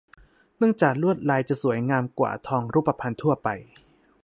[0.57, 3.49] เนื่องจากลวดลายจะสวยงามกว่าทองรูปพรรณทั่วไป